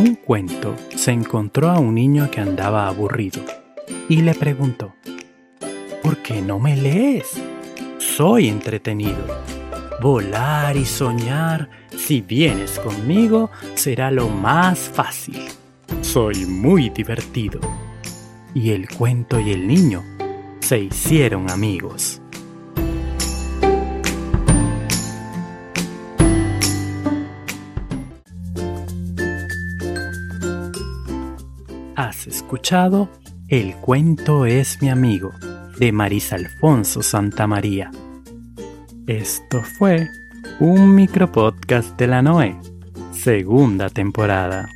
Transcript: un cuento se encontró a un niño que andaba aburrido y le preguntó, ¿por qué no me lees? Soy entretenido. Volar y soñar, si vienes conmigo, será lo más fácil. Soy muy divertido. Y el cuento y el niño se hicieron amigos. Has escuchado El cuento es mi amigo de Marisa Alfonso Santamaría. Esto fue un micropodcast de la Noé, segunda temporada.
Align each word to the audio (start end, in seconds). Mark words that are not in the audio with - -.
un 0.00 0.14
cuento 0.14 0.74
se 0.96 1.12
encontró 1.12 1.68
a 1.68 1.78
un 1.78 1.94
niño 1.94 2.30
que 2.30 2.40
andaba 2.40 2.88
aburrido 2.88 3.42
y 4.08 4.22
le 4.22 4.34
preguntó, 4.34 4.94
¿por 6.02 6.16
qué 6.18 6.40
no 6.40 6.58
me 6.58 6.74
lees? 6.74 7.28
Soy 7.98 8.48
entretenido. 8.48 9.42
Volar 10.00 10.78
y 10.78 10.86
soñar, 10.86 11.68
si 11.94 12.22
vienes 12.22 12.78
conmigo, 12.78 13.50
será 13.74 14.10
lo 14.10 14.30
más 14.30 14.78
fácil. 14.78 15.44
Soy 16.00 16.46
muy 16.46 16.88
divertido. 16.88 17.60
Y 18.54 18.70
el 18.70 18.88
cuento 18.88 19.38
y 19.38 19.52
el 19.52 19.68
niño 19.68 20.02
se 20.60 20.78
hicieron 20.78 21.50
amigos. 21.50 22.22
Has 32.00 32.26
escuchado 32.26 33.10
El 33.46 33.76
cuento 33.76 34.46
es 34.46 34.80
mi 34.80 34.88
amigo 34.88 35.32
de 35.78 35.92
Marisa 35.92 36.36
Alfonso 36.36 37.02
Santamaría. 37.02 37.90
Esto 39.06 39.62
fue 39.62 40.08
un 40.60 40.94
micropodcast 40.94 41.98
de 41.98 42.06
la 42.06 42.22
Noé, 42.22 42.56
segunda 43.12 43.90
temporada. 43.90 44.66